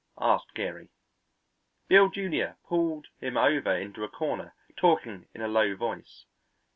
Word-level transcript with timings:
asked 0.19 0.55
Geary. 0.55 0.89
Beale, 1.87 2.09
Jr., 2.09 2.55
pulled 2.65 3.09
him 3.19 3.37
over 3.37 3.75
into 3.75 4.03
a 4.03 4.09
corner, 4.09 4.55
talking 4.75 5.27
in 5.35 5.41
a 5.43 5.47
low 5.47 5.75
voice. 5.75 6.25